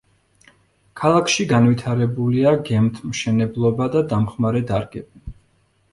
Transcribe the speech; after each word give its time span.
ქალაქში 1.01 1.45
განვითარებულია 1.51 2.55
გემთმშენებლობა 2.71 3.91
და 3.97 4.03
დამხმარე 4.15 4.65
დარგები. 4.73 5.27